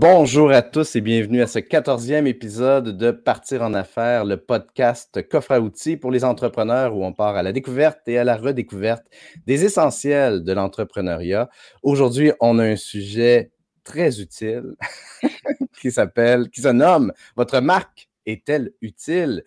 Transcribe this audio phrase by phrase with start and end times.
[0.00, 5.28] Bonjour à tous et bienvenue à ce quatorzième épisode de Partir en affaires, le podcast
[5.28, 8.38] coffre à outils pour les entrepreneurs où on part à la découverte et à la
[8.38, 9.04] redécouverte
[9.46, 11.50] des essentiels de l'entrepreneuriat.
[11.82, 13.50] Aujourd'hui, on a un sujet
[13.84, 14.74] très utile
[15.82, 19.44] qui s'appelle, qui se nomme Votre marque est-elle utile?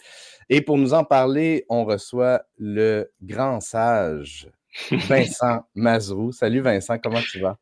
[0.50, 4.52] Et pour nous en parler, on reçoit le grand sage
[4.92, 6.32] Vincent Mazrou.
[6.32, 7.58] Salut Vincent, comment tu vas?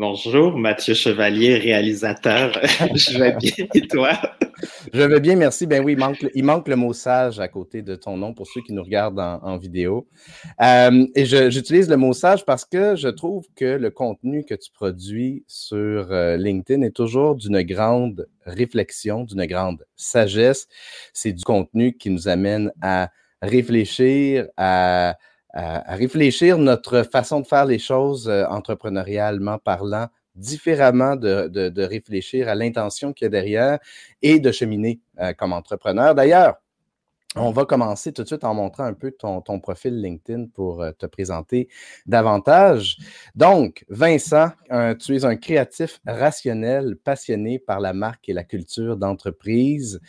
[0.00, 2.52] Bonjour, Mathieu Chevalier, réalisateur.
[2.94, 4.12] je vais bien et toi?
[4.92, 5.66] Je vais bien, merci.
[5.66, 5.96] Ben oui,
[6.36, 9.18] il manque, le mot sage à côté de ton nom pour ceux qui nous regardent
[9.18, 10.06] en, vidéo.
[10.62, 14.70] Euh, et j'utilise le mot sage parce que je trouve que le contenu que tu
[14.70, 20.68] produis sur euh, LinkedIn est toujours d'une grande réflexion, d'une grande sagesse.
[21.12, 23.10] C'est du contenu qui nous amène à
[23.42, 25.16] réfléchir, à
[25.54, 32.48] à, réfléchir notre façon de faire les choses euh, entrepreneurialement parlant différemment de, de, réfléchir
[32.48, 33.78] à l'intention qu'il y a derrière
[34.22, 36.14] et de cheminer euh, comme entrepreneur.
[36.14, 36.56] D'ailleurs,
[37.34, 40.80] on va commencer tout de suite en montrant un peu ton, ton profil LinkedIn pour
[40.80, 41.68] euh, te présenter
[42.06, 42.98] davantage.
[43.34, 44.50] Donc, Vincent,
[45.00, 50.00] tu es un créatif rationnel passionné par la marque et la culture d'entreprise.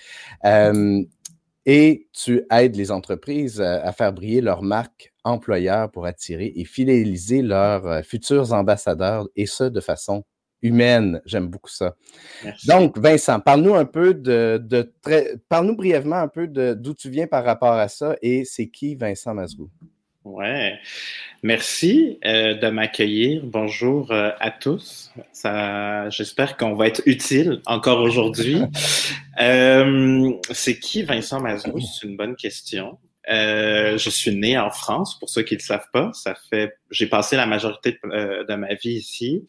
[1.65, 7.41] Et tu aides les entreprises à faire briller leur marque employeurs pour attirer et fidéliser
[7.41, 10.23] leurs euh, futurs ambassadeurs et ce, de façon
[10.61, 11.21] humaine.
[11.25, 11.95] J'aime beaucoup ça.
[12.67, 17.45] Donc, Vincent, parle-nous un peu de, très, parle-nous brièvement un peu d'où tu viens par
[17.45, 19.69] rapport à ça et c'est qui Vincent Mazrou?
[20.25, 20.77] Ouais,
[21.43, 23.41] merci euh, de m'accueillir.
[23.45, 25.11] Bonjour euh, à tous.
[25.31, 28.61] Ça, j'espère qu'on va être utile encore aujourd'hui.
[29.37, 32.97] c'est qui Vincent Mazrou C'est une bonne question.
[33.29, 36.11] Euh, je suis né en France, pour ceux qui ne le savent pas.
[36.13, 39.45] Ça fait, j'ai passé la majorité de, euh, de ma vie ici.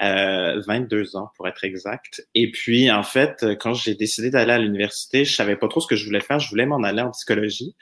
[0.00, 2.26] 22 euh, ans pour être exact.
[2.34, 5.86] Et puis, en fait, quand j'ai décidé d'aller à l'université, je savais pas trop ce
[5.86, 6.38] que je voulais faire.
[6.38, 7.74] Je voulais m'en aller en psychologie.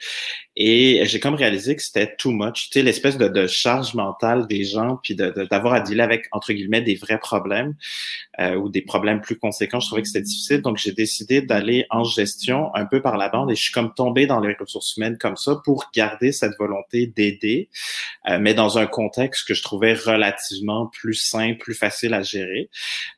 [0.57, 2.69] Et j'ai comme réalisé que c'était too much.
[2.69, 6.27] Tu sais, l'espèce de, de, charge mentale des gens, puis d'avoir de, à dealer avec,
[6.31, 7.75] entre guillemets, des vrais problèmes
[8.39, 9.79] euh, ou des problèmes plus conséquents.
[9.79, 10.61] Je trouvais que c'était difficile.
[10.61, 13.93] Donc, j'ai décidé d'aller en gestion un peu par la bande et je suis comme
[13.93, 17.69] tombé dans les ressources humaines comme ça pour garder cette volonté d'aider,
[18.29, 22.69] euh, mais dans un contexte que je trouvais relativement plus simple, plus facile à gérer.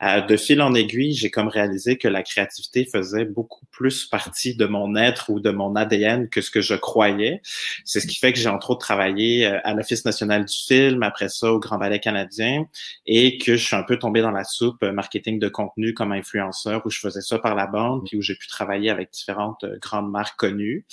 [0.01, 4.55] Euh, de fil en aiguille, j'ai comme réalisé que la créativité faisait beaucoup plus partie
[4.55, 7.41] de mon être ou de mon ADN que ce que je croyais.
[7.85, 11.03] C'est ce qui fait que j'ai entre autres travaillé euh, à l'Office national du film,
[11.03, 12.65] après ça au Grand Ballet canadien,
[13.05, 16.11] et que je suis un peu tombé dans la soupe euh, marketing de contenu comme
[16.11, 19.65] influenceur, où je faisais ça par la bande, puis où j'ai pu travailler avec différentes
[19.81, 20.85] grandes marques connues.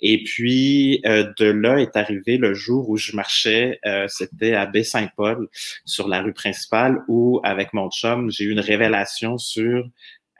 [0.00, 5.48] Et puis de là est arrivé le jour où je marchais, c'était à Baie-Saint-Paul,
[5.84, 9.84] sur la rue principale, où avec mon chum, j'ai eu une révélation sur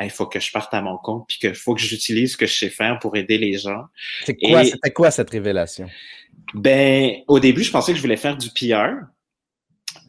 [0.00, 2.46] il faut que je parte à mon compte puis qu'il faut que j'utilise ce que
[2.46, 3.84] je sais faire pour aider les gens.
[4.24, 5.88] C'était quoi cette révélation?
[6.54, 9.06] Ben, au début, je pensais que je voulais faire du PR.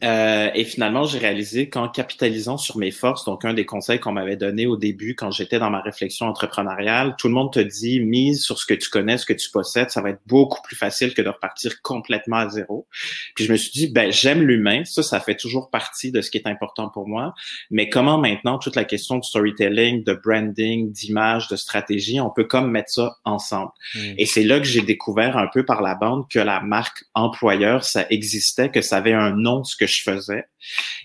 [0.04, 4.12] Euh, et finalement, j'ai réalisé qu'en capitalisant sur mes forces, donc un des conseils qu'on
[4.12, 8.00] m'avait donné au début quand j'étais dans ma réflexion entrepreneuriale, tout le monde te dit
[8.00, 10.76] mise sur ce que tu connais, ce que tu possèdes, ça va être beaucoup plus
[10.76, 12.86] facile que de repartir complètement à zéro.
[13.34, 16.30] Puis je me suis dit, ben j'aime l'humain, ça, ça fait toujours partie de ce
[16.30, 17.34] qui est important pour moi.
[17.70, 22.44] Mais comment maintenant toute la question de storytelling, de branding, d'image, de stratégie, on peut
[22.44, 23.70] comme mettre ça ensemble?
[23.94, 24.14] Hmm.
[24.18, 27.84] Et c'est là que j'ai découvert un peu par la bande que la marque employeur,
[27.84, 30.44] ça existait, que ça avait un nom, ce que je faisais.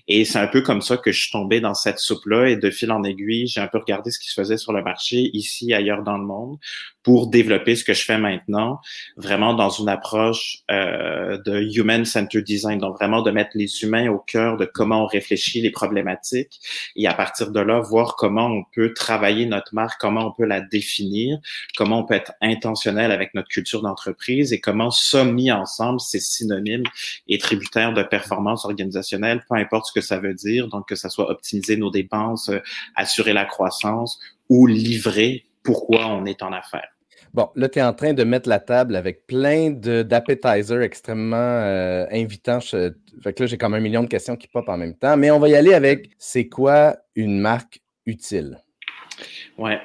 [0.07, 2.69] Et c'est un peu comme ça que je suis tombé dans cette soupe-là et de
[2.69, 5.73] fil en aiguille, j'ai un peu regardé ce qui se faisait sur le marché ici,
[5.73, 6.57] ailleurs dans le monde
[7.03, 8.79] pour développer ce que je fais maintenant,
[9.17, 14.19] vraiment dans une approche euh, de human-centered design, donc vraiment de mettre les humains au
[14.19, 16.59] cœur de comment on réfléchit les problématiques
[16.95, 20.45] et à partir de là, voir comment on peut travailler notre marque, comment on peut
[20.45, 21.39] la définir,
[21.75, 26.21] comment on peut être intentionnel avec notre culture d'entreprise et comment ça mis ensemble, c'est
[26.21, 26.83] synonyme
[27.27, 31.09] et tributaire de performance organisationnelle, peu importe ce que ça veut dire, donc que ça
[31.09, 32.59] soit optimiser nos dépenses, euh,
[32.95, 34.19] assurer la croissance
[34.49, 36.89] ou livrer pourquoi on est en affaires.
[37.33, 42.05] Bon, là, tu es en train de mettre la table avec plein d'appetizers extrêmement euh,
[42.11, 42.59] invitants.
[42.59, 45.15] fait que là, j'ai comme un million de questions qui pop en même temps.
[45.15, 48.57] Mais on va y aller avec c'est quoi une marque utile?
[49.57, 49.79] Ouais.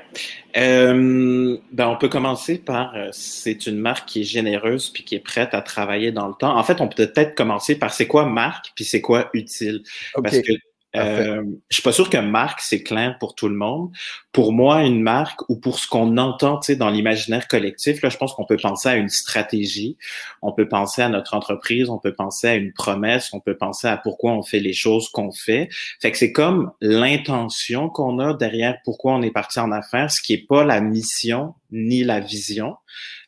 [0.56, 5.14] Euh, ben on peut commencer par euh, c'est une marque qui est généreuse puis qui
[5.14, 6.56] est prête à travailler dans le temps.
[6.56, 9.82] En fait, on peut peut-être commencer par c'est quoi marque puis c'est quoi utile?
[10.14, 10.52] Parce que
[10.97, 13.91] Euh, je suis pas sûr que marque, c'est clair pour tout le monde.
[14.33, 18.35] Pour moi, une marque ou pour ce qu'on entend dans l'imaginaire collectif, là, je pense
[18.35, 19.97] qu'on peut penser à une stratégie,
[20.43, 23.89] on peut penser à notre entreprise, on peut penser à une promesse, on peut penser
[23.89, 25.69] à pourquoi on fait les choses qu'on fait.
[26.01, 30.21] Fait que c'est comme l'intention qu'on a derrière pourquoi on est parti en affaires, ce
[30.21, 32.77] qui est pas la mission ni la vision.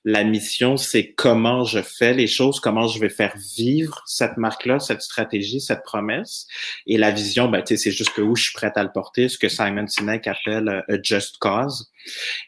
[0.05, 4.79] La mission, c'est comment je fais les choses, comment je vais faire vivre cette marque-là,
[4.79, 6.46] cette stratégie, cette promesse.
[6.87, 9.49] Et la vision, ben, c'est juste où je suis prête à le porter, ce que
[9.49, 11.90] Simon Sinek appelle euh, a just cause.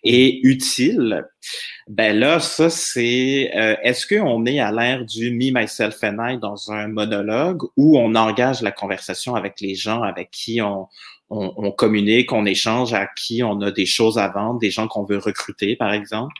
[0.04, 1.24] Et utile,
[1.88, 6.38] ben là, ça, c'est euh, est-ce qu'on est à l'ère du me, myself and I
[6.38, 10.86] dans un monologue où on engage la conversation avec les gens avec qui on,
[11.30, 14.88] on, on, communique, on échange, à qui on a des choses à vendre, des gens
[14.88, 16.34] qu'on veut recruter, par exemple.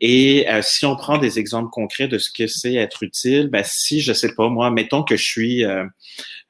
[0.00, 3.62] Et euh, si on prend des exemples concrets de ce que c'est être utile, ben,
[3.64, 5.84] si, je sais pas, moi, mettons que je suis euh,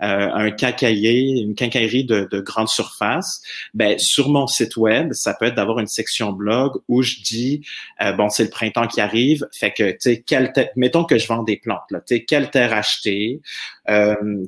[0.03, 3.43] euh, un quincailler, une quincaillerie de, de, grande surface,
[3.75, 7.67] ben, sur mon site web, ça peut être d'avoir une section blog où je dis,
[8.17, 10.25] bon, c'est le printemps qui arrive, fait que, tu sais,
[10.77, 13.41] mettons que je vends des plantes, tu sais, quelle terre acheter,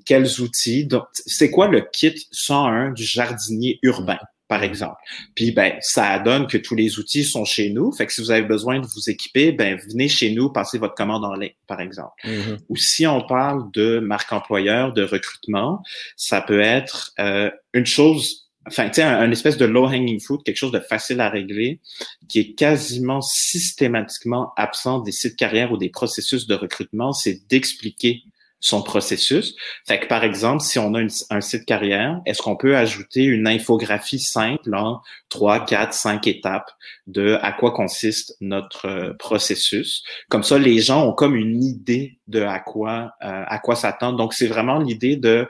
[0.04, 4.18] quels outils, donc, c'est quoi le kit 101 du jardin jardinier urbain
[4.48, 4.96] par exemple.
[5.34, 7.92] Puis ben ça donne que tous les outils sont chez nous.
[7.92, 10.94] Fait que si vous avez besoin de vous équiper, ben venez chez nous, passez votre
[10.94, 12.14] commande en ligne, par exemple.
[12.24, 12.58] Mm-hmm.
[12.68, 15.82] Ou si on parle de marque employeur, de recrutement,
[16.16, 20.38] ça peut être euh, une chose, enfin tu sais, un, espèce de low hanging fruit,
[20.44, 21.80] quelque chose de facile à régler,
[22.28, 28.22] qui est quasiment systématiquement absent des sites carrières ou des processus de recrutement, c'est d'expliquer
[28.60, 29.54] son processus.
[29.86, 33.46] Fait que par exemple, si on a un site carrière, est-ce qu'on peut ajouter une
[33.46, 36.70] infographie simple en trois, quatre, cinq étapes
[37.06, 40.02] de à quoi consiste notre euh, processus?
[40.28, 44.16] Comme ça, les gens ont comme une idée de à quoi euh, à quoi s'attendre.
[44.16, 45.46] Donc c'est vraiment l'idée de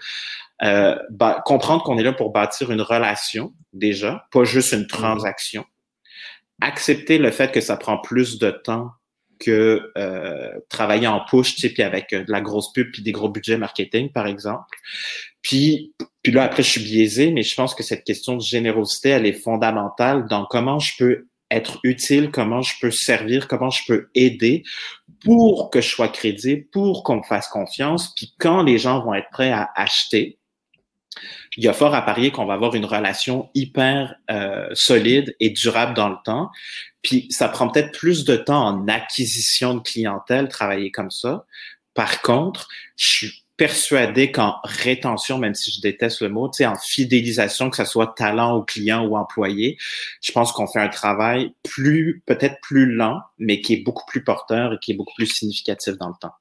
[0.62, 0.96] euh,
[1.44, 5.64] comprendre qu'on est là pour bâtir une relation déjà, pas juste une transaction.
[6.60, 8.90] Accepter le fait que ça prend plus de temps
[9.38, 13.02] que euh, travailler en push, tu sais, puis avec euh, de la grosse pub puis
[13.02, 14.76] des gros budgets marketing, par exemple.
[15.42, 15.92] Puis,
[16.22, 19.26] puis là, après, je suis biaisé, mais je pense que cette question de générosité, elle
[19.26, 24.08] est fondamentale dans comment je peux être utile, comment je peux servir, comment je peux
[24.14, 24.64] aider
[25.24, 28.14] pour que je sois crédible, pour qu'on me fasse confiance.
[28.14, 30.38] Puis quand les gens vont être prêts à acheter,
[31.56, 35.50] il y a fort à parier qu'on va avoir une relation hyper euh, solide et
[35.50, 36.50] durable dans le temps.
[37.06, 41.46] Puis ça prend peut-être plus de temps en acquisition de clientèle, travailler comme ça.
[41.94, 42.66] Par contre,
[42.96, 47.70] je suis persuadé qu'en rétention, même si je déteste le mot, tu sais, en fidélisation,
[47.70, 49.78] que ce soit talent ou client ou employé,
[50.20, 54.24] je pense qu'on fait un travail plus, peut-être plus lent, mais qui est beaucoup plus
[54.24, 56.34] porteur et qui est beaucoup plus significatif dans le temps.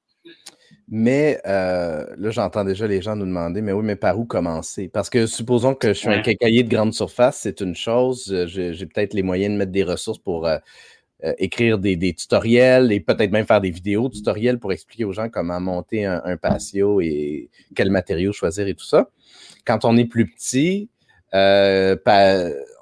[0.87, 4.87] Mais euh, là, j'entends déjà les gens nous demander, mais oui, mais par où commencer?
[4.87, 8.31] Parce que supposons que je suis un cahier de grande surface, c'est une chose.
[8.31, 10.59] Euh, j'ai peut-être les moyens de mettre des ressources pour euh,
[11.39, 15.59] écrire des, tutoriels et peut-être même faire des vidéos tutoriels pour expliquer aux gens comment
[15.59, 19.09] monter un, patio et quel matériau choisir et tout ça.
[19.65, 20.89] Quand on est plus petit,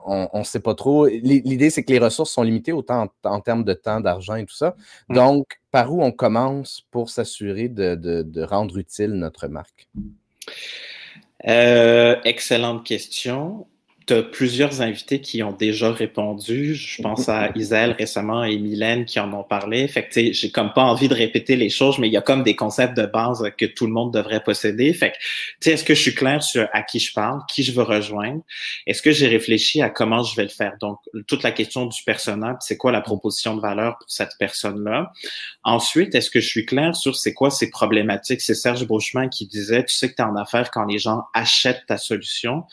[0.05, 1.07] on ne sait pas trop.
[1.07, 4.55] L'idée, c'est que les ressources sont limitées autant en, termes de temps, d'argent et tout
[4.55, 4.75] ça.
[5.09, 5.15] Mm.
[5.15, 9.87] Donc, par où on commence pour s'assurer de, rendre utile notre marque?
[11.47, 13.67] Euh, excellente question
[14.05, 16.75] tu as plusieurs invités qui ont déjà répondu.
[16.75, 19.87] Je pense à Isel récemment et Mylène qui en ont parlé.
[19.87, 22.43] Fait que, j'ai comme pas envie de répéter les choses, mais il y a comme
[22.43, 24.93] des concepts de base que tout le monde devrait posséder.
[24.93, 25.23] Fait que, tu
[25.61, 28.41] sais, est-ce que je suis clair sur à qui je parle, qui je veux rejoindre?
[28.87, 30.73] Est-ce que j'ai réfléchi à comment je vais le faire?
[30.79, 35.11] Donc, toute la question du personnel, c'est quoi la proposition de valeur pour cette personne-là?
[35.63, 38.41] Ensuite, est-ce que je suis clair sur c'est quoi ces problématiques?
[38.41, 41.23] C'est Serge Beauchemin qui disait, tu sais que tu es en affaire quand les gens
[41.33, 42.63] achètent ta solution.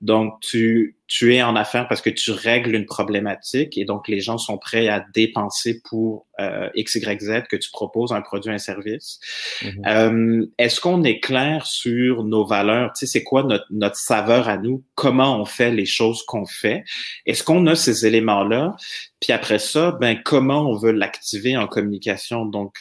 [0.00, 4.20] Donc, tu tu, es en affaires parce que tu règles une problématique et donc les
[4.20, 8.52] gens sont prêts à dépenser pour euh, X, Y, Z que tu proposes un produit,
[8.52, 9.18] un service.
[9.62, 9.88] Mm-hmm.
[9.88, 12.92] Euh, est-ce qu'on est clair sur nos valeurs?
[12.94, 14.84] Tu sais, c'est quoi notre, notre saveur à nous?
[14.94, 16.84] Comment on fait les choses qu'on fait?
[17.26, 18.76] Est-ce qu'on a ces éléments-là?
[19.20, 22.46] Puis après ça, ben, comment on veut l'activer en communication?
[22.46, 22.74] Donc,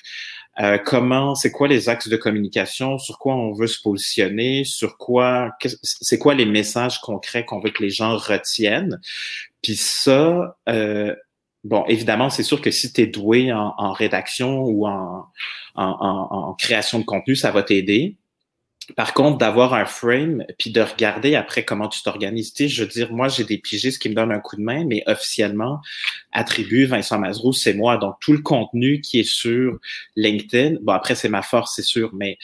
[0.59, 4.97] euh, comment, c'est quoi les axes de communication, sur quoi on veut se positionner, sur
[4.97, 5.51] quoi,
[5.83, 8.99] c'est quoi les messages concrets qu'on veut que les gens retiennent?
[9.61, 11.15] Puis ça, euh,
[11.63, 15.27] bon, évidemment, c'est sûr que si tu es doué en, rédaction ou en,
[15.75, 18.17] en, création de contenu, ça va t'aider.
[18.95, 22.53] Par contre, d'avoir un frame, puis de regarder après comment tu t'organises.
[22.57, 25.03] Je veux dire, moi, j'ai des pigistes qui me donnent un coup de main, mais
[25.07, 25.79] officiellement,
[26.31, 27.97] attribut Vincent Mazrou, c'est moi.
[27.97, 29.77] Donc, tout le contenu qui est sur
[30.15, 32.37] LinkedIn, bon, après, c'est ma force, c'est sûr, mais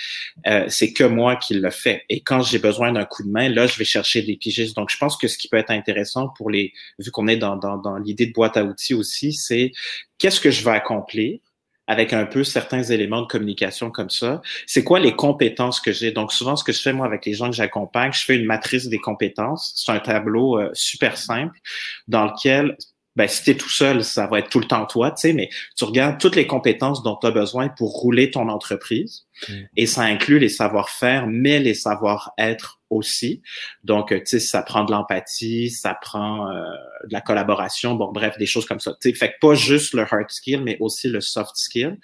[0.47, 2.03] euh, c'est que moi qui le fais.
[2.09, 4.75] Et quand j'ai besoin d'un coup de main, là, je vais chercher des pigistes.
[4.75, 7.55] Donc, je pense que ce qui peut être intéressant pour les, vu qu'on est dans,
[7.55, 9.71] dans, dans l'idée de boîte à outils aussi, c'est
[10.17, 11.39] qu'est-ce que je vais accomplir
[11.87, 14.41] avec un peu certains éléments de communication comme ça.
[14.65, 16.11] C'est quoi les compétences que j'ai?
[16.11, 18.45] Donc, souvent, ce que je fais, moi, avec les gens que j'accompagne, je fais une
[18.45, 19.73] matrice des compétences.
[19.75, 21.59] C'est un tableau euh, super simple
[22.07, 22.75] dans lequel
[23.15, 25.33] ben, si tu es tout seul, ça va être tout le temps toi, tu sais,
[25.33, 29.25] mais tu regardes toutes les compétences dont tu as besoin pour rouler ton entreprise.
[29.47, 29.53] Mm.
[29.77, 33.41] Et ça inclut les savoir-faire, mais les savoir-être aussi.
[33.83, 36.61] Donc, tu sais, ça prend de l'empathie, ça prend euh,
[37.07, 38.91] de la collaboration, bon, bref, des choses comme ça.
[39.01, 41.97] Tu sais, fait que pas juste le hard skill, mais aussi le soft skill.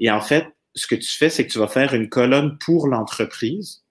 [0.00, 2.88] Et en fait, ce que tu fais, c'est que tu vas faire une colonne pour
[2.88, 3.82] l'entreprise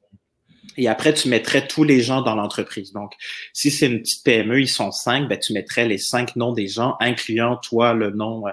[0.75, 2.91] et après, tu mettrais tous les gens dans l'entreprise.
[2.91, 3.13] Donc,
[3.53, 6.67] si c'est une petite PME, ils sont cinq, ben, tu mettrais les cinq noms des
[6.67, 8.43] gens, incluant toi le nom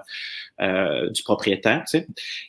[0.60, 1.84] euh, du propriétaire.
[1.90, 2.06] Tu sais.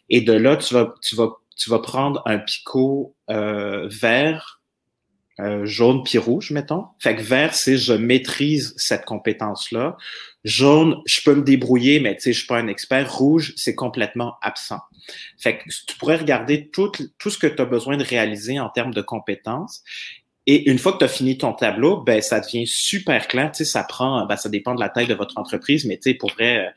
[0.09, 4.61] Et de là, tu vas, tu vas, tu vas prendre un picot euh, vert,
[5.39, 6.85] euh, jaune puis rouge, mettons.
[6.99, 9.97] Fait que vert, c'est je maîtrise cette compétence-là.
[10.45, 13.11] Jaune, je peux me débrouiller, mais tu sais, je suis pas un expert.
[13.11, 14.79] Rouge, c'est complètement absent.
[15.39, 18.69] Fait que tu pourrais regarder tout, tout ce que tu as besoin de réaliser en
[18.69, 19.83] termes de compétences.
[20.45, 23.51] Et une fois que tu as fini ton tableau, ben ça devient super clair.
[23.51, 26.11] Tu sais, ça prend, ben, ça dépend de la taille de votre entreprise, mais tu
[26.11, 26.71] sais, pour vrai,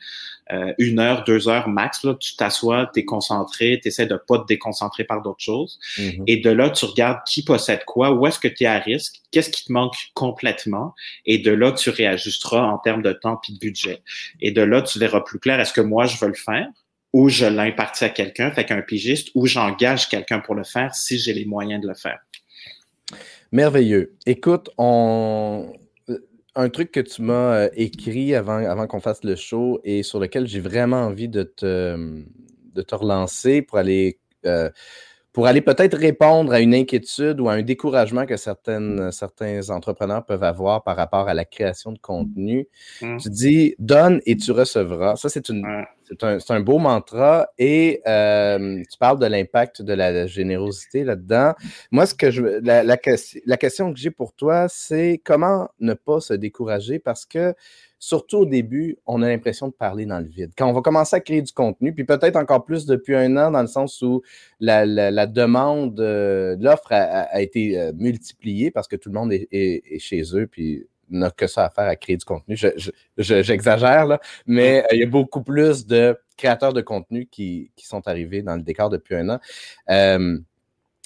[0.52, 4.16] euh, une heure, deux heures max, là, tu t'assois, tu es concentré, tu essaies de
[4.16, 5.78] pas te déconcentrer par d'autres choses.
[5.98, 6.24] Mm-hmm.
[6.26, 9.16] Et de là, tu regardes qui possède quoi, où est-ce que tu es à risque,
[9.30, 10.94] qu'est-ce qui te manque complètement.
[11.26, 14.02] Et de là, tu réajusteras en termes de temps puis de budget.
[14.40, 16.68] Et de là, tu verras plus clair, est-ce que moi, je veux le faire?
[17.12, 21.18] ou je l'impartis à quelqu'un, fait qu'un pigiste, ou j'engage quelqu'un pour le faire si
[21.18, 22.18] j'ai les moyens de le faire.
[23.52, 24.14] Merveilleux.
[24.26, 25.72] Écoute, on...
[26.58, 30.48] un truc que tu m'as euh, écrit avant, qu'on fasse le show et sur lequel
[30.48, 32.24] j'ai vraiment envie de te,
[32.74, 34.68] te relancer pour aller euh,
[35.38, 40.26] pour aller peut-être répondre à une inquiétude ou à un découragement que certaines, certains entrepreneurs
[40.26, 42.66] peuvent avoir par rapport à la création de contenu.
[43.00, 43.18] Mmh.
[43.18, 45.14] Tu dis donne et tu recevras.
[45.14, 45.84] Ça, c'est un,
[46.48, 51.54] un, beau mantra et euh, tu parles de l'impact de la générosité là-dedans.
[51.92, 52.96] Moi, ce que je, la, la,
[53.46, 57.54] la question que j'ai pour toi, c'est comment ne pas se décourager parce que
[57.98, 60.52] surtout au début, on a l'impression de parler dans le vide.
[60.56, 63.50] Quand on va commencer à créer du contenu, puis peut-être encore plus depuis un an,
[63.50, 64.22] dans le sens où
[64.60, 70.22] la, demande euh, l'offre a, été euh, multipliée parce que tout le monde est, chez
[70.34, 72.56] eux, puis n'a que ça à faire à créer du contenu.
[73.16, 78.06] J'exagère, là, mais euh, il y a beaucoup plus de créateurs de contenu qui, sont
[78.06, 79.40] arrivés dans le décor depuis un an.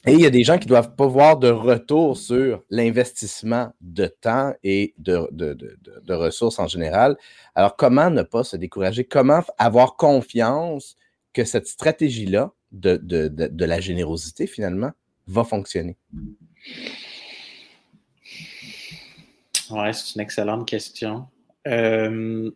[0.04, 4.06] Et il y a des gens qui doivent pas voir de retour sur l'investissement de
[4.06, 7.16] temps et de, de, ressources en général.
[7.54, 9.04] Alors, comment ne pas se décourager?
[9.04, 10.96] Comment avoir confiance
[11.32, 14.90] que cette stratégie-là de, la générosité, finalement,
[15.28, 15.96] va fonctionner?
[19.70, 21.28] Oui, c'est une excellente question.
[21.68, 22.50] Euh,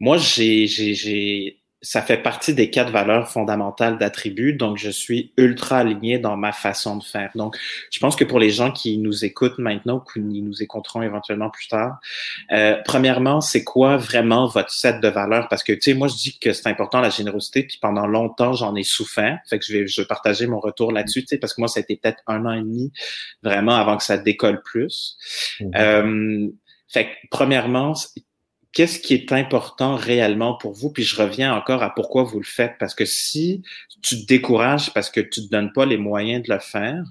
[0.00, 6.20] moi, j'ai ça fait partie des quatre valeurs fondamentales d'attributs, donc je suis ultra aligné
[6.20, 7.30] dans ma façon de faire.
[7.34, 7.58] Donc,
[7.90, 11.50] je pense que pour les gens qui nous écoutent maintenant ou qui nous écouteront éventuellement
[11.50, 11.98] plus tard,
[12.52, 15.48] euh, premièrement, c'est quoi vraiment votre set de valeurs?
[15.48, 18.52] Parce que, tu sais, moi, je dis que c'est important la générosité, puis pendant longtemps,
[18.52, 19.40] j'en ai souffert.
[19.50, 21.68] Fait que je vais, je vais partager mon retour là-dessus, tu sais, parce que moi,
[21.68, 22.92] ça a été peut-être un an et demi
[23.42, 25.16] vraiment avant que ça décolle plus.
[25.58, 25.70] Mmh.
[25.74, 26.48] Euh,
[26.86, 27.94] fait que, premièrement,
[28.72, 30.90] qu'est-ce qui est important réellement pour vous?
[30.90, 32.76] Puis je reviens encore à pourquoi vous le faites.
[32.78, 33.62] Parce que si
[34.02, 37.04] tu te décourages parce que tu te donnes pas les moyens de le faire,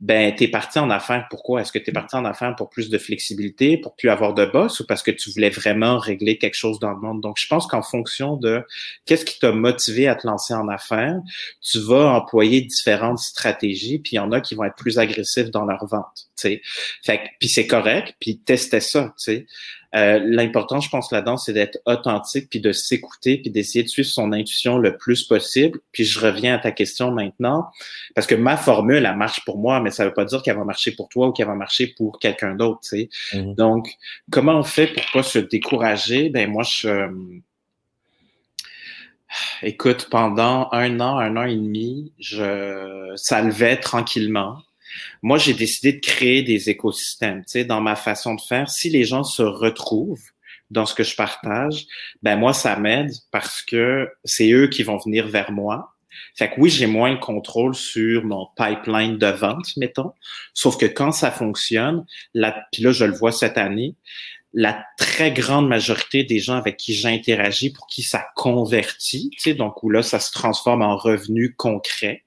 [0.00, 1.26] ben, tu es parti en affaires.
[1.30, 1.60] Pourquoi?
[1.60, 4.44] Est-ce que tu es parti en affaires pour plus de flexibilité, pour plus avoir de
[4.44, 7.20] boss ou parce que tu voulais vraiment régler quelque chose dans le monde?
[7.20, 8.64] Donc, je pense qu'en fonction de
[9.04, 11.20] qu'est-ce qui t'a motivé à te lancer en affaires,
[11.60, 15.50] tu vas employer différentes stratégies, puis il y en a qui vont être plus agressifs
[15.50, 16.28] dans leur vente.
[16.34, 16.62] sais.
[17.04, 19.14] Fait puis c'est correct, puis testez ça.
[19.16, 19.46] sais.
[19.94, 24.08] Euh, L'important, je pense, là-dedans, c'est d'être authentique, puis de s'écouter, puis d'essayer de suivre
[24.08, 25.80] son intuition le plus possible.
[25.92, 27.68] Puis je reviens à ta question maintenant,
[28.14, 30.64] parce que ma formule, elle marche pour moi, mais ça veut pas dire qu'elle va
[30.64, 32.80] marcher pour toi ou qu'elle va marcher pour quelqu'un d'autre.
[32.82, 33.38] Tu sais.
[33.38, 33.54] Mhm.
[33.54, 33.90] Donc,
[34.30, 36.30] comment on fait pour pas se décourager?
[36.30, 37.08] Ben moi, je euh,
[39.62, 44.58] écoute, pendant un an, un an et demi, je ça levait tranquillement.
[45.22, 48.70] Moi, j'ai décidé de créer des écosystèmes, tu sais, dans ma façon de faire.
[48.70, 50.30] Si les gens se retrouvent
[50.70, 51.86] dans ce que je partage,
[52.22, 55.94] ben moi, ça m'aide parce que c'est eux qui vont venir vers moi.
[56.34, 60.12] Fait que oui, j'ai moins de contrôle sur mon pipeline de vente, mettons.
[60.54, 63.94] Sauf que quand ça fonctionne, là, puis là, je le vois cette année,
[64.54, 69.54] la très grande majorité des gens avec qui j'interagis, pour qui ça convertit, tu sais,
[69.54, 72.24] donc où là, ça se transforme en revenu concret,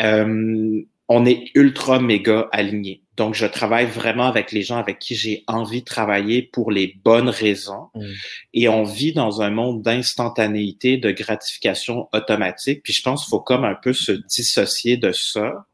[0.00, 3.02] euh, on est ultra méga aligné.
[3.16, 6.94] Donc, je travaille vraiment avec les gens avec qui j'ai envie de travailler pour les
[7.04, 7.88] bonnes raisons.
[7.96, 8.06] Mm.
[8.54, 12.84] Et on vit dans un monde d'instantanéité, de gratification automatique.
[12.84, 15.66] Puis je pense qu'il faut comme un peu se dissocier de ça.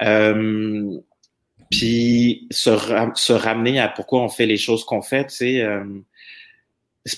[0.00, 0.90] Euh,
[1.70, 2.70] puis se,
[3.14, 5.60] se, ramener à pourquoi on fait les choses qu'on fait, tu sais.
[5.60, 5.84] Euh,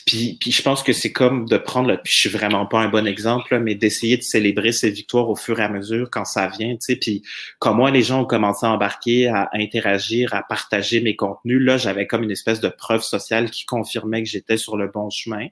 [0.07, 2.89] puis, je pense que c'est comme de prendre, le, puis je suis vraiment pas un
[2.89, 6.49] bon exemple, mais d'essayer de célébrer ces victoires au fur et à mesure quand ça
[6.49, 6.97] vient, tu sais.
[6.97, 7.23] Puis
[7.59, 11.77] comme moi, les gens ont commencé à embarquer, à interagir, à partager mes contenus, là,
[11.77, 15.49] j'avais comme une espèce de preuve sociale qui confirmait que j'étais sur le bon chemin.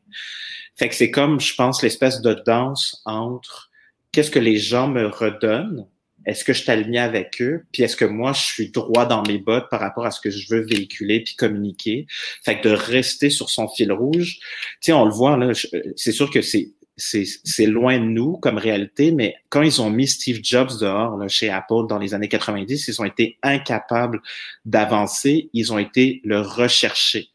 [0.77, 3.71] Fait que c'est comme, je pense, l'espèce de danse entre
[4.13, 5.87] qu'est-ce que les gens me redonnent
[6.27, 7.65] est-ce que je t'aligne avec eux?
[7.73, 10.31] Puis est-ce que moi, je suis droit dans mes bottes par rapport à ce que
[10.31, 12.07] je veux véhiculer puis communiquer?
[12.45, 15.53] Fait que de rester sur son fil rouge, tu sais, on le voit, là,
[15.97, 16.71] c'est sûr que c'est
[17.03, 21.29] c'est loin de nous comme réalité, mais quand ils ont mis Steve Jobs dehors là,
[21.29, 24.21] chez Apple dans les années 90, ils ont été incapables
[24.67, 27.29] d'avancer, ils ont été le rechercher.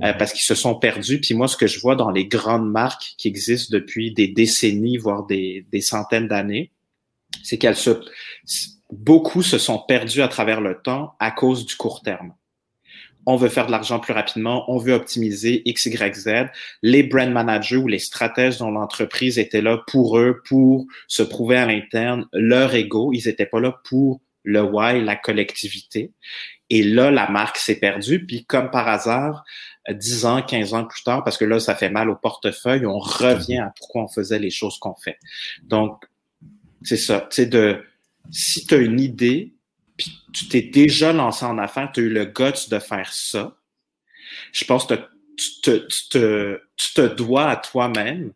[0.00, 1.20] Euh, parce qu'ils se sont perdus.
[1.20, 4.96] Puis moi, ce que je vois dans les grandes marques qui existent depuis des décennies,
[4.96, 6.70] voire des, des centaines d'années,
[7.42, 7.90] c'est qu'elles se,
[8.90, 12.34] beaucoup se sont perdus à travers le temps à cause du court terme.
[13.26, 16.46] On veut faire de l'argent plus rapidement, on veut optimiser X, Y, Z.
[16.82, 21.56] Les brand managers ou les stratèges dans l'entreprise étaient là pour eux, pour se prouver
[21.56, 23.12] à l'interne leur ego.
[23.12, 26.12] Ils étaient pas là pour le why, la collectivité.
[26.70, 28.24] Et là, la marque s'est perdue.
[28.24, 29.44] Puis comme par hasard,
[29.90, 32.98] 10 ans, 15 ans plus tard, parce que là, ça fait mal au portefeuille, on
[32.98, 35.18] revient à pourquoi on faisait les choses qu'on fait.
[35.62, 36.04] Donc,
[36.82, 37.26] c'est ça.
[37.30, 37.84] C'est de
[38.30, 39.54] si tu as une idée,
[39.96, 43.56] puis tu t'es déjà lancé en affaires, tu as eu le guts de faire ça,
[44.52, 44.94] je pense que
[45.36, 48.32] tu te, tu te, tu te dois à toi-même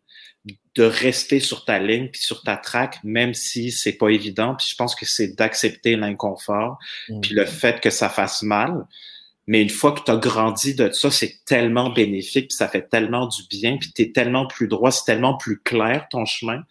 [0.75, 4.55] de rester sur ta ligne puis sur ta track, même si c'est pas évident.
[4.55, 7.21] Puis je pense que c'est d'accepter l'inconfort, mm.
[7.21, 8.85] puis le fait que ça fasse mal.
[9.47, 12.87] Mais une fois que tu as grandi de ça, c'est tellement bénéfique, puis ça fait
[12.89, 16.63] tellement du bien, puis tu es tellement plus droit, c'est tellement plus clair ton chemin,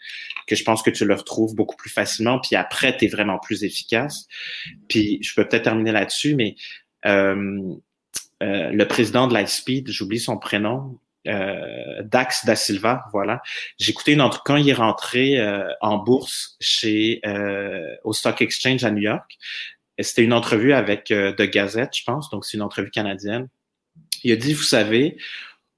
[0.47, 3.39] que je pense que tu le retrouves beaucoup plus facilement, puis après, tu es vraiment
[3.39, 4.27] plus efficace.
[4.89, 6.57] Puis je peux peut-être terminer là-dessus, mais
[7.07, 7.75] euh,
[8.43, 10.99] euh, le président de Lightspeed, j'oublie son prénom,
[11.29, 13.43] euh, Dax da Silva, voilà.
[13.79, 18.85] J'ai écouté une quand il est rentré euh, en bourse chez euh, au Stock Exchange
[18.85, 19.39] à New York.
[20.03, 23.49] C'était une entrevue avec euh, The Gazette, je pense, donc c'est une entrevue canadienne.
[24.25, 25.17] Il a dit, vous savez,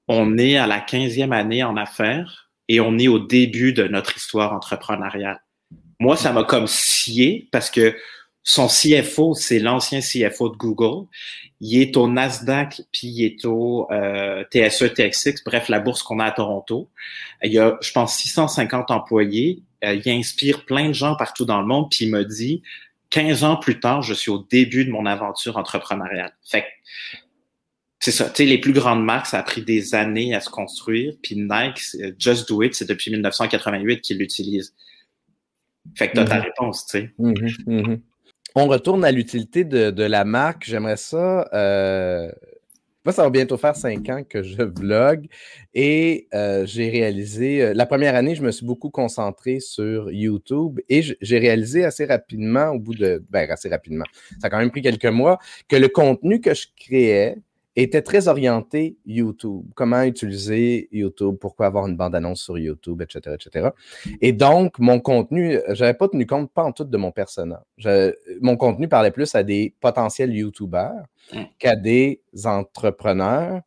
[0.07, 4.15] on est à la 15e année en affaires et on est au début de notre
[4.17, 5.41] histoire entrepreneuriale.
[5.99, 7.95] Moi, ça m'a comme scié parce que
[8.43, 11.07] son CFO, c'est l'ancien CFO de Google.
[11.61, 16.19] Il est au Nasdaq, puis il est au euh, TSE, TXX, bref, la bourse qu'on
[16.19, 16.89] a à Toronto.
[17.41, 19.63] Il y a, je pense, 650 employés.
[19.83, 22.61] Euh, il inspire plein de gens partout dans le monde, puis il me dit,
[23.15, 26.33] 15 ans plus tard, je suis au début de mon aventure entrepreneuriale.
[26.43, 26.65] Fait
[27.99, 28.25] c'est ça.
[28.29, 31.13] Tu sais, les plus grandes marques, ça a pris des années à se construire.
[31.23, 31.79] Puis Nike,
[32.19, 34.75] Just Do It, c'est depuis 1988 qu'ils l'utilisent.
[35.95, 36.41] Fait que tu as ta mhm.
[36.41, 37.13] réponse, tu sais.
[37.17, 38.01] Mhm, mhm.
[38.53, 40.65] On retourne à l'utilité de, la marque.
[40.65, 42.29] J'aimerais ça euh,
[43.05, 45.27] moi, ça va bientôt faire cinq ans que je vlog
[45.75, 50.79] et euh, j'ai réalisé, euh, la première année, je me suis beaucoup concentré sur YouTube
[50.89, 54.05] et j'ai réalisé assez rapidement, au bout de, ben, assez rapidement,
[54.41, 55.37] ça a quand même pris quelques mois,
[55.67, 57.37] que le contenu que je créais
[57.75, 59.65] était très orienté YouTube.
[59.75, 63.69] Comment utiliser YouTube, pourquoi avoir une bande-annonce sur YouTube, etc., etc.
[64.21, 67.59] Et donc, mon contenu, j'avais pas tenu compte, pas en tout, de mon personnage.
[68.41, 71.43] mon contenu parlait plus à des potentiels YouTubers Mm.
[71.57, 73.61] qu'à des entrepreneurs.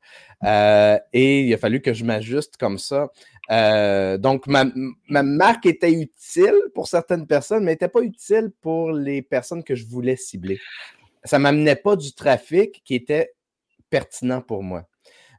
[0.44, 3.08] Euh, et il a fallu que je m'ajuste comme ça.
[3.50, 4.64] Euh, donc, ma,
[5.08, 9.86] marque était utile pour certaines personnes, mais n'était pas utile pour les personnes que je
[9.86, 10.60] voulais cibler.
[11.24, 13.32] Ça m'amenait pas du trafic qui était
[13.90, 14.84] pertinent pour moi.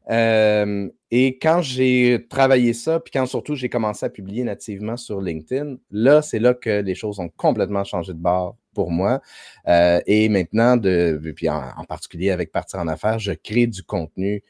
[0.10, 5.22] Euh, et quand j'ai travaillé ça, puis quand surtout j'ai commencé à publier nativement sur
[5.22, 9.22] LinkedIn, là, c'est là que les choses ont complètement changé de bord pour moi.
[9.68, 14.44] Euh, et maintenant, puis en, particulier avec Partir en affaires, je crée du contenu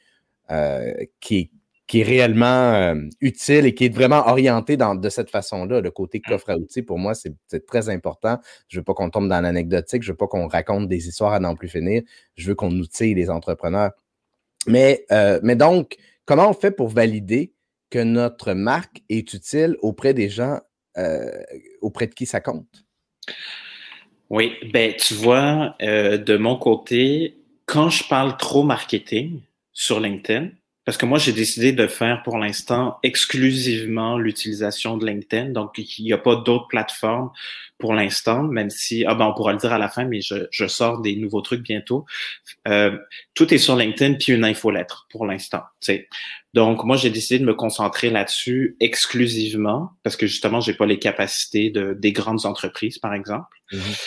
[0.51, 1.51] euh, qui,
[1.89, 5.81] qui est réellement euh, utile et qui est vraiment orienté dans, de cette façon-là.
[5.81, 8.37] Le côté coffre à outils, pour moi, c'est très important.
[8.67, 11.07] Je ne veux pas qu'on tombe dans l'anecdotique, je ne veux pas qu'on raconte des
[11.07, 12.03] histoires à n'en plus finir.
[12.35, 13.89] Je veux qu'on outille les entrepreneurs.
[14.67, 15.03] Mais,
[15.41, 17.53] mais donc, comment on fait pour valider
[17.89, 20.59] que notre marque est utile auprès des gens
[21.81, 22.85] auprès de qui ça compte?
[24.29, 29.41] Oui, ben tu vois, de mon côté, quand je parle trop marketing
[29.73, 30.51] sur LinkedIn,
[30.89, 35.51] parce que moi, j'ai décidé de faire pour l'instant exclusivement l'utilisation de LinkedIn.
[35.51, 37.29] Donc, il n'y a pas d'autres plateformes
[37.77, 40.47] pour l'instant, même si, ah ben, on pourra le dire à la fin, mais je,
[40.49, 42.07] je sors des nouveaux trucs bientôt.
[42.67, 42.97] Euh,
[43.35, 45.61] tout est sur LinkedIn puis une infolettre pour l'instant.
[46.55, 50.97] Donc, moi, j'ai décidé de me concentrer là-dessus exclusivement parce que justement, j'ai pas les
[50.97, 53.55] capacités de, des grandes entreprises, par exemple.
[53.71, 54.01] Mm-hmm.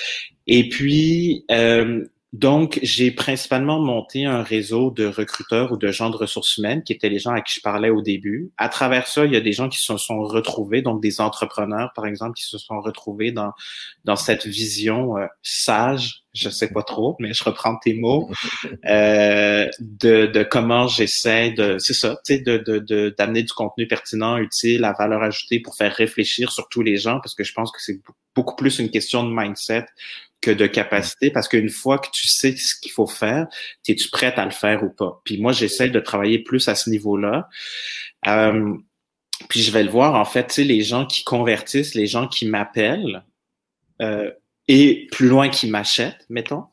[0.48, 6.16] Et puis, euh, donc, j'ai principalement monté un réseau de recruteurs ou de gens de
[6.16, 8.52] ressources humaines qui étaient les gens à qui je parlais au début.
[8.56, 11.92] À travers ça, il y a des gens qui se sont retrouvés, donc des entrepreneurs,
[11.94, 13.52] par exemple, qui se sont retrouvés dans,
[14.04, 18.30] dans cette vision euh, sage, je sais pas trop, mais je reprends tes mots,
[18.86, 23.86] euh, de, de comment j'essaie de, c'est ça, tu sais, de, de, d'amener du contenu
[23.86, 27.52] pertinent, utile, à valeur ajoutée pour faire réfléchir sur tous les gens, parce que je
[27.52, 28.00] pense que c'est
[28.34, 29.84] beaucoup plus une question de mindset
[30.42, 33.46] que de capacité parce qu'une fois que tu sais ce qu'il faut faire,
[33.88, 35.22] es-tu prête à le faire ou pas?
[35.24, 37.48] Puis moi, j'essaie de travailler plus à ce niveau-là.
[38.26, 38.74] Euh,
[39.48, 42.28] puis je vais le voir, en fait, tu sais, les gens qui convertissent, les gens
[42.28, 43.24] qui m'appellent,
[44.02, 44.30] euh,
[44.74, 46.64] et plus loin qui m'achètent, mettons,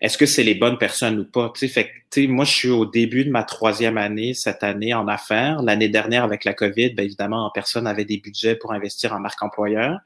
[0.00, 1.52] est-ce que c'est les bonnes personnes ou pas?
[1.54, 4.94] Tu sais, fait sais, moi, je suis au début de ma troisième année cette année
[4.94, 5.60] en affaires.
[5.60, 9.42] L'année dernière, avec la COVID, bien évidemment, personne n'avait des budgets pour investir en marque
[9.42, 9.98] employeur.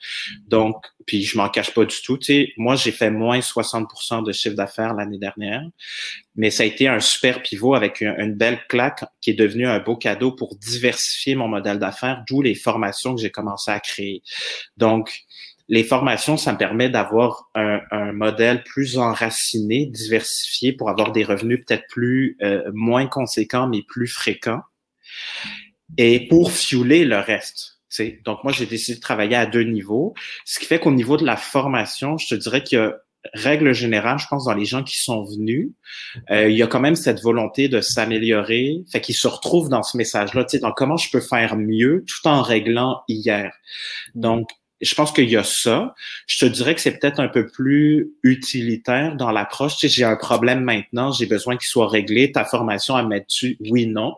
[0.49, 2.19] Donc, puis je m'en cache pas du tout.
[2.57, 5.63] Moi, j'ai fait moins 60% de chiffre d'affaires l'année dernière,
[6.35, 9.69] mais ça a été un super pivot avec une, une belle claque qui est devenue
[9.69, 13.79] un beau cadeau pour diversifier mon modèle d'affaires, d'où les formations que j'ai commencé à
[13.79, 14.25] créer.
[14.77, 15.27] Donc,
[15.69, 21.25] les formations, ça me permet d'avoir un, un, modèle plus enraciné, diversifié pour avoir des
[21.25, 24.63] revenus peut-être plus euh, moins conséquents mais plus fréquents
[25.99, 27.81] et pour fueler le reste.
[28.25, 31.25] Donc moi j'ai décidé de travailler à deux niveaux, ce qui fait qu'au niveau de
[31.25, 32.95] la formation, je te dirais qu'il y a
[33.35, 35.71] règle générale, je pense, dans les gens qui sont venus,
[36.31, 39.83] euh, il y a quand même cette volonté de s'améliorer, fait qu'ils se retrouvent dans
[39.83, 43.53] ce message-là, tu sais, dans comment je peux faire mieux tout en réglant hier?
[44.15, 44.49] Donc,
[44.81, 45.95] je pense qu'il y a ça.
[46.27, 49.77] Je te dirais que c'est peut-être un peu plus utilitaire dans l'approche.
[49.77, 52.33] Tu sais, j'ai un problème maintenant, j'ai besoin qu'il soit réglé.
[52.33, 54.15] Ta formation à mettre dessus, oui, non.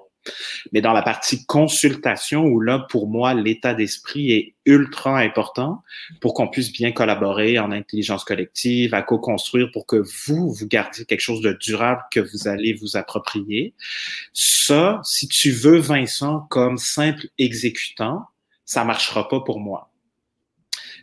[0.72, 5.82] Mais dans la partie consultation, où là, pour moi, l'état d'esprit est ultra important
[6.20, 11.04] pour qu'on puisse bien collaborer en intelligence collective, à co-construire pour que vous, vous gardiez
[11.04, 13.74] quelque chose de durable que vous allez vous approprier.
[14.32, 18.26] Ça, si tu veux Vincent comme simple exécutant,
[18.64, 19.87] ça marchera pas pour moi.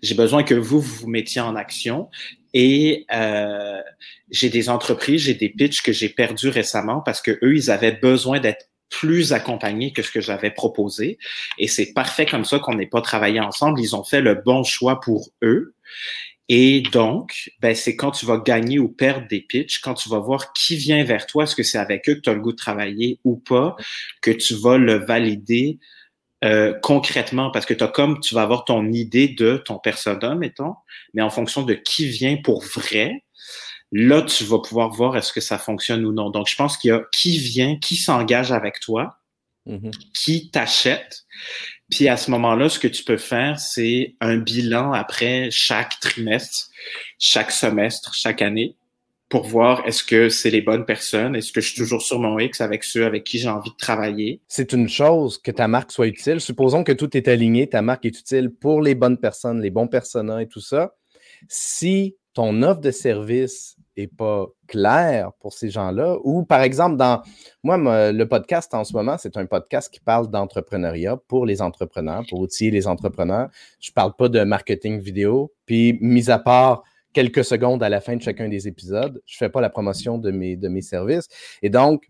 [0.05, 2.09] J'ai besoin que vous, vous mettiez en action.
[2.53, 3.81] Et euh,
[4.29, 7.91] j'ai des entreprises, j'ai des pitches que j'ai perdus récemment parce que eux, ils avaient
[7.91, 11.17] besoin d'être plus accompagnés que ce que j'avais proposé.
[11.57, 13.81] Et c'est parfait comme ça qu'on n'ait pas travaillé ensemble.
[13.81, 15.75] Ils ont fait le bon choix pour eux.
[16.47, 20.19] Et donc, ben, c'est quand tu vas gagner ou perdre des pitches, quand tu vas
[20.19, 22.51] voir qui vient vers toi, est-ce que c'est avec eux que tu as le goût
[22.51, 23.75] de travailler ou pas,
[24.21, 25.79] que tu vas le valider
[26.45, 30.35] euh, concrètement, parce que tu as comme tu vas avoir ton idée de ton persona,
[30.35, 30.75] mettons,
[31.13, 33.25] mais en fonction de qui vient pour vrai,
[33.91, 36.29] là, tu vas pouvoir voir est-ce que ça fonctionne ou non.
[36.29, 39.17] Donc, je pense qu'il y a qui vient, qui s'engage avec toi,
[39.67, 39.91] mm-hmm.
[40.13, 41.25] qui t'achète.
[41.89, 46.69] Puis à ce moment-là, ce que tu peux faire, c'est un bilan après chaque trimestre,
[47.19, 48.75] chaque semestre, chaque année
[49.29, 52.37] pour voir est-ce que c'est les bonnes personnes, est-ce que je suis toujours sur mon
[52.37, 54.41] X avec ceux avec qui j'ai envie de travailler.
[54.47, 56.39] C'est une chose que ta marque soit utile.
[56.39, 59.87] Supposons que tout est aligné, ta marque est utile pour les bonnes personnes, les bons
[59.87, 60.95] personnages et tout ça.
[61.47, 67.21] Si ton offre de service n'est pas claire pour ces gens-là, ou par exemple, dans
[67.63, 67.77] moi,
[68.11, 72.41] le podcast en ce moment, c'est un podcast qui parle d'entrepreneuriat pour les entrepreneurs, pour
[72.41, 73.49] outiller les entrepreneurs.
[73.79, 75.53] Je ne parle pas de marketing vidéo.
[75.65, 76.83] Puis, mis à part
[77.15, 79.21] quelques secondes à la fin de chacun des épisodes.
[79.25, 81.27] Je ne fais pas la promotion de mes, services.
[81.61, 82.05] Et donc,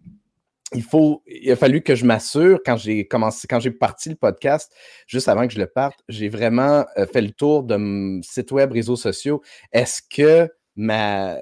[0.74, 4.16] il, faut, il a fallu que je m'assure, quand j'ai commencé, quand j'ai parti le
[4.16, 4.74] podcast,
[5.06, 8.52] juste avant que je le parte, j'ai vraiment euh, fait le tour de mon site
[8.52, 9.44] web, réseaux sociaux.
[9.72, 11.38] Est-ce que ma,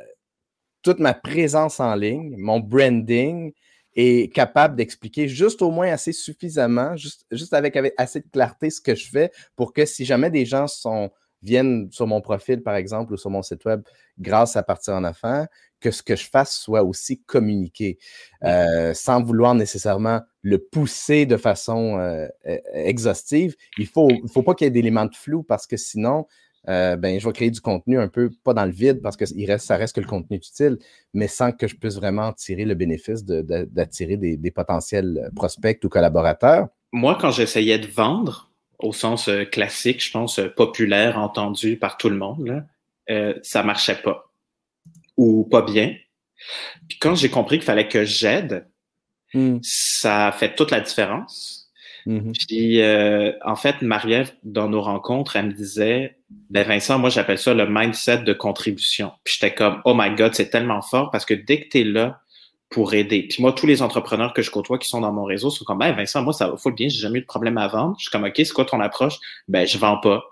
[0.82, 3.54] toute ma présence en ligne, mon branding,
[3.96, 8.94] est capable d'expliquer juste au moins assez suffisamment, juste, avec, assez de clarté ce que
[8.94, 11.12] je fais pour que si jamais des gens sont
[11.44, 13.82] viennent sur mon profil, par exemple, ou sur mon site web
[14.20, 15.48] grâce à Partir en affaires,
[15.80, 18.00] que ce que je fasse soit aussi communiqué,
[18.44, 23.56] euh, sans vouloir nécessairement le pousser de façon euh, e-, exhaustive.
[23.78, 26.26] Il ne faut, faut pas qu'il y ait d'éléments de flou parce que sinon,
[26.70, 29.26] euh, ben, je vais créer du contenu un peu, pas dans le vide, parce que
[29.36, 30.78] il reste, ça reste que le contenu utile,
[31.14, 35.90] mais sans que je puisse vraiment tirer le bénéfice d'attirer des, des potentiels prospects ou
[35.90, 36.70] collaborateurs.
[36.94, 38.53] Moi, quand j'essayais de vendre,
[38.84, 42.46] au sens classique, je pense, populaire, entendu par tout le monde,
[43.08, 44.32] là, ça marchait pas
[45.18, 45.96] ou pas bien.
[46.88, 48.68] Puis quand j'ai compris qu'il fallait que j'aide,
[49.34, 49.58] hmm.
[49.62, 51.64] ça a fait toute la différence.
[52.06, 52.46] Mm-hmm.
[52.48, 56.18] Puis euh, en fait, Marie-Ève, dans nos rencontres, elle me disait
[56.50, 59.12] Ben Vincent, moi j'appelle ça le mindset de contribution.
[59.24, 61.84] Puis j'étais comme Oh my God, c'est tellement fort parce que dès que tu es
[61.84, 62.20] là
[62.74, 63.28] pour aider.
[63.30, 65.78] Puis moi, tous les entrepreneurs que je côtoie qui sont dans mon réseau sont comme
[65.78, 67.96] Ben Vincent, moi ça va full bien, j'ai jamais eu de problème à vendre.
[68.00, 69.16] Je suis comme OK, c'est quoi ton approche?
[69.48, 70.24] Ben je vends pas.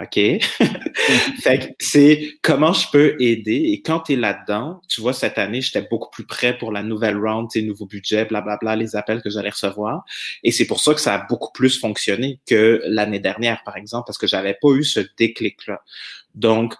[0.00, 0.14] OK?
[1.40, 3.70] fait que c'est comment je peux aider?
[3.72, 6.84] Et quand tu es là-dedans, tu vois, cette année, j'étais beaucoup plus prêt pour la
[6.84, 10.04] nouvelle round, tes nouveaux budgets, blablabla, les appels que j'allais recevoir.
[10.44, 14.04] Et c'est pour ça que ça a beaucoup plus fonctionné que l'année dernière, par exemple,
[14.06, 15.82] parce que j'avais pas eu ce déclic-là.
[16.34, 16.74] Donc,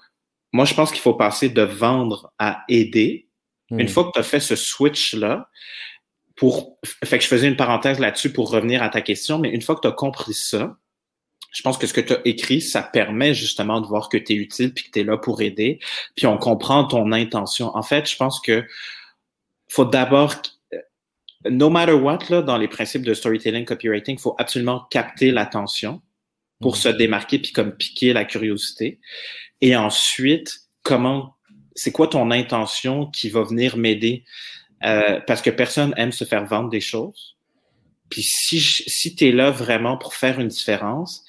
[0.52, 3.27] moi, je pense qu'il faut passer de vendre à aider.
[3.70, 3.88] Une hmm.
[3.88, 5.48] fois que tu as fait ce switch-là,
[6.36, 9.60] pour, fait que je faisais une parenthèse là-dessus pour revenir à ta question, mais une
[9.60, 10.76] fois que tu as compris ça,
[11.52, 14.34] je pense que ce que tu as écrit, ça permet justement de voir que tu
[14.34, 15.80] es utile puis que tu es là pour aider.
[16.14, 17.74] Puis on comprend ton intention.
[17.76, 18.64] En fait, je pense que
[19.68, 20.34] faut d'abord
[21.48, 26.02] no matter what là dans les principes de storytelling copywriting, il faut absolument capter l'attention
[26.60, 26.78] pour mm.
[26.78, 29.00] se démarquer puis comme piquer la curiosité.
[29.60, 31.37] Et ensuite, comment
[31.78, 34.24] c'est quoi ton intention qui va venir m'aider?
[34.84, 37.36] Euh, parce que personne aime se faire vendre des choses.
[38.10, 41.24] Puis si, si tu es là vraiment pour faire une différence,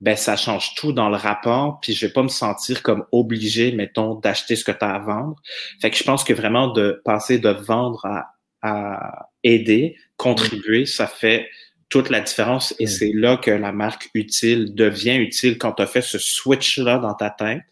[0.00, 3.72] ben ça change tout dans le rapport, puis je vais pas me sentir comme obligé,
[3.72, 5.36] mettons, d'acheter ce que tu as à vendre.
[5.80, 11.06] Fait que je pense que vraiment de passer de vendre à, à aider, contribuer, ça
[11.06, 11.48] fait
[11.88, 15.86] toute la différence et c'est là que la marque utile devient utile quand tu as
[15.86, 17.62] fait ce switch-là dans ta tête,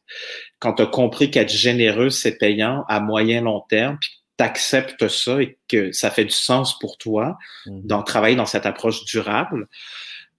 [0.65, 5.43] quand tu as compris qu'être généreux, c'est payant à moyen long terme, puis t'acceptes ça
[5.43, 7.81] et que ça fait du sens pour toi mmh.
[7.83, 9.69] d'en travailler dans cette approche durable,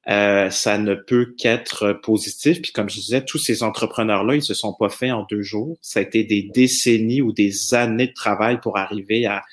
[0.10, 2.60] euh, ça ne peut qu'être positif.
[2.60, 5.78] Puis comme je disais, tous ces entrepreneurs-là, ils se sont pas faits en deux jours.
[5.84, 9.44] Ça a été des décennies ou des années de travail pour arriver à...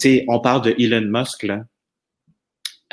[0.00, 1.60] Tu sais, on parle de Elon Musk, là.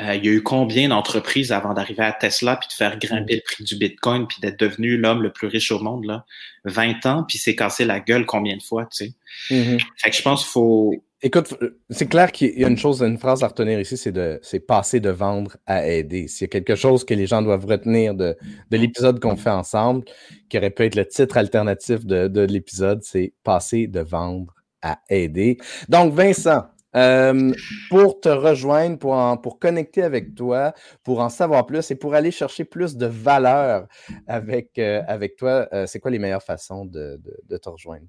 [0.00, 3.36] Euh, il y a eu combien d'entreprises avant d'arriver à Tesla puis de faire grimper
[3.36, 6.24] le prix du Bitcoin puis d'être devenu l'homme le plus riche au monde là?
[6.64, 9.14] 20 ans puis s'est cassé la gueule combien de fois tu sais?
[9.50, 9.80] Mm-hmm.
[9.96, 11.54] fait que je pense qu'il faut Écoute,
[11.90, 14.58] c'est clair qu'il y a une chose, une phrase à retenir ici, c'est de c'est
[14.58, 16.28] passer de vendre à aider.
[16.28, 18.34] S'il y a quelque chose que les gens doivent retenir de,
[18.70, 20.06] de l'épisode qu'on fait ensemble,
[20.48, 24.98] qui aurait pu être le titre alternatif de, de l'épisode, c'est passer de vendre à
[25.10, 25.58] aider.
[25.90, 26.64] Donc, Vincent,
[26.96, 27.52] euh,
[27.88, 30.72] pour te rejoindre, pour, pour connecter avec toi,
[31.04, 33.86] pour en savoir plus et pour aller chercher plus de valeur
[34.26, 38.06] avec, euh, avec toi, euh, c'est quoi les meilleures façons de, de, te rejoindre?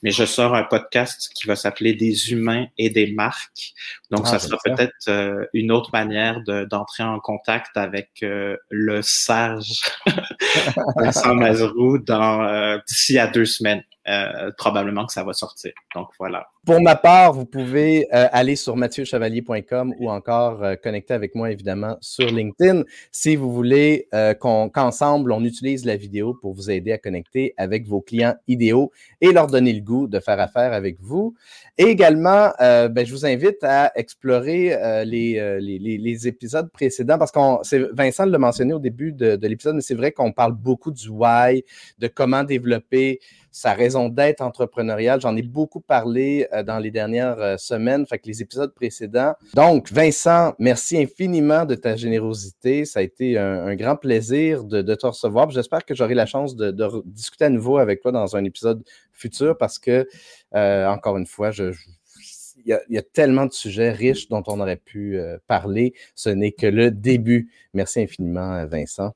[0.03, 3.73] Mais je sors un podcast qui va s'appeler Des humains et des marques.
[4.11, 9.81] Donc ah, ça sera peut-être une autre manière d'entrer en contact avec le sage
[10.95, 13.83] Vincent Mazrou dans d'ici à deux semaines.
[14.09, 15.73] Euh, probablement que ça va sortir.
[15.93, 16.47] Donc voilà.
[16.65, 21.51] Pour ma part, vous pouvez euh, aller sur mathieuchevalier.com ou encore euh, connecter avec moi
[21.51, 24.07] évidemment sur LinkedIn si vous voulez
[24.39, 29.33] qu'ensemble on utilise la vidéo pour vous aider à connecter avec vos clients idéaux et
[29.33, 31.35] leur donner le goût de faire affaire avec vous.
[31.77, 37.61] Et également, ben, je vous invite à explorer les, épisodes précédents parce qu'on,
[37.93, 41.09] Vincent l'a mentionné au début de, de l'épisode, mais c'est vrai qu'on parle beaucoup du
[41.09, 41.63] why,
[41.99, 43.19] de comment développer
[43.51, 45.21] sa raison d'être entrepreneuriale.
[45.21, 49.33] J'en ai beaucoup parlé euh, dans les dernières euh, semaines, fait que les épisodes précédents.
[49.53, 52.85] Donc, Vincent, merci infiniment de ta générosité.
[52.85, 55.49] Ça a été un, grand plaisir de, te recevoir.
[55.49, 59.57] J'espère que j'aurai la chance de, discuter à nouveau avec toi dans un épisode futur
[59.57, 60.07] parce que,
[60.53, 65.93] encore une fois, il y, a, tellement de sujets riches dont on aurait pu parler.
[66.15, 67.51] Ce n'est que le début.
[67.73, 69.13] Merci infiniment, Vincent.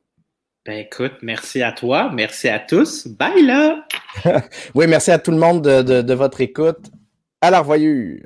[0.63, 3.07] Ben écoute, merci à toi, merci à tous.
[3.07, 3.83] Bye là!
[4.75, 6.91] oui, merci à tout le monde de, votre écoute.
[7.41, 8.19] À la revoyure!